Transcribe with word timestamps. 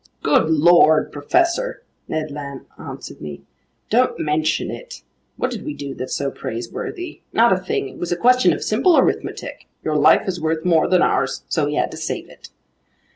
"Good 0.23 0.49
lord, 0.49 1.11
professor," 1.11 1.83
Ned 2.07 2.31
Land 2.31 2.65
answered 2.79 3.21
me, 3.21 3.43
"don't 3.91 4.19
mention 4.19 4.71
it! 4.71 5.03
What 5.37 5.51
did 5.51 5.63
we 5.63 5.75
do 5.75 5.93
that's 5.93 6.15
so 6.15 6.31
praiseworthy? 6.31 7.21
Not 7.33 7.53
a 7.53 7.57
thing. 7.59 7.87
It 7.87 7.99
was 7.99 8.11
a 8.11 8.17
question 8.17 8.51
of 8.51 8.63
simple 8.63 8.97
arithmetic. 8.97 9.67
Your 9.83 9.95
life 9.97 10.27
is 10.27 10.41
worth 10.41 10.65
more 10.65 10.87
than 10.87 11.03
ours. 11.03 11.43
So 11.49 11.67
we 11.67 11.75
had 11.75 11.91
to 11.91 11.97
save 11.97 12.29
it." 12.31 12.49